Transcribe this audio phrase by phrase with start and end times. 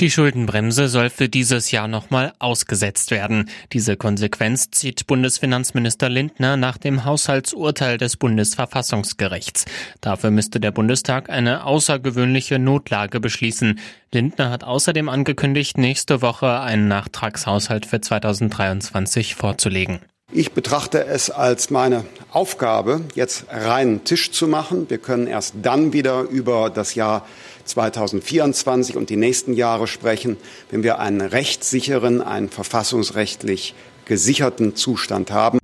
[0.00, 3.50] Die Schuldenbremse soll für dieses Jahr nochmal ausgesetzt werden.
[3.72, 9.64] Diese Konsequenz zieht Bundesfinanzminister Lindner nach dem Haushaltsurteil des Bundesverfassungsgerichts.
[10.00, 13.80] Dafür müsste der Bundestag eine außergewöhnliche Notlage beschließen.
[14.12, 19.98] Lindner hat außerdem angekündigt, nächste Woche einen Nachtragshaushalt für 2023 vorzulegen.
[20.30, 24.84] Ich betrachte es als meine Aufgabe, jetzt reinen Tisch zu machen.
[24.90, 27.26] Wir können erst dann wieder über das Jahr
[27.64, 30.36] 2024 und die nächsten Jahre sprechen,
[30.70, 35.60] wenn wir einen rechtssicheren, einen verfassungsrechtlich gesicherten Zustand haben.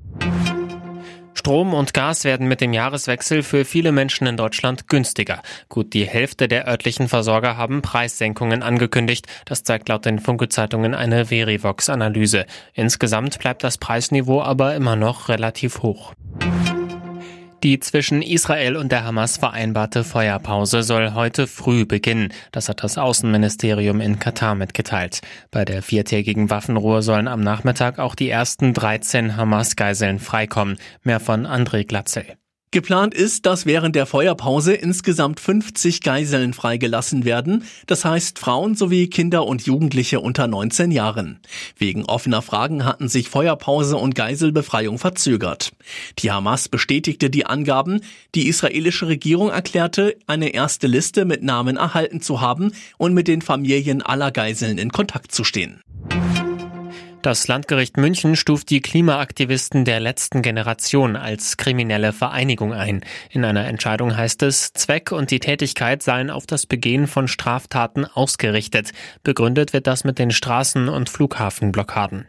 [1.45, 5.43] Strom und Gas werden mit dem Jahreswechsel für viele Menschen in Deutschland günstiger.
[5.69, 9.27] Gut die Hälfte der örtlichen Versorger haben Preissenkungen angekündigt.
[9.45, 12.47] Das zeigt laut den Funke-Zeitungen eine Verivox-Analyse.
[12.73, 16.15] Insgesamt bleibt das Preisniveau aber immer noch relativ hoch.
[17.65, 22.31] Die zwischen Israel und der Hamas vereinbarte Feuerpause soll heute früh beginnen.
[22.53, 25.23] Das hat das Außenministerium in Katar mitgeteilt.
[25.51, 30.77] Bei der viertägigen Waffenruhe sollen am Nachmittag auch die ersten 13 Hamas-Geiseln freikommen.
[31.05, 32.37] Mehr von André Glatzel.
[32.75, 39.07] Geplant ist, dass während der Feuerpause insgesamt 50 Geiseln freigelassen werden, das heißt Frauen sowie
[39.07, 41.39] Kinder und Jugendliche unter 19 Jahren.
[41.79, 45.71] Wegen offener Fragen hatten sich Feuerpause und Geiselbefreiung verzögert.
[46.19, 48.01] Die Hamas bestätigte die Angaben,
[48.35, 53.41] die israelische Regierung erklärte, eine erste Liste mit Namen erhalten zu haben und mit den
[53.41, 55.81] Familien aller Geiseln in Kontakt zu stehen.
[57.25, 63.03] Das Landgericht München stuft die Klimaaktivisten der letzten Generation als kriminelle Vereinigung ein.
[63.31, 68.05] In einer Entscheidung heißt es, Zweck und die Tätigkeit seien auf das Begehen von Straftaten
[68.05, 68.91] ausgerichtet.
[69.23, 72.27] Begründet wird das mit den Straßen- und Flughafenblockaden.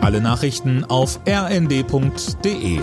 [0.00, 2.78] Alle Nachrichten auf rnd.de